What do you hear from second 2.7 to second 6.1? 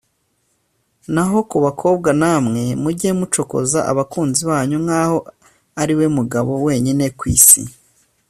mujye mucokoza abakunzi banyu nkaho ariwe